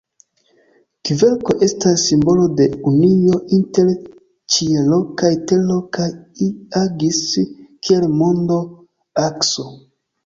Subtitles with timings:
[1.09, 3.93] Kverkoj estas simbolo de unio inter
[4.55, 6.09] ĉielo kaj tero kaj
[6.85, 9.71] agis kiel mondo-akso.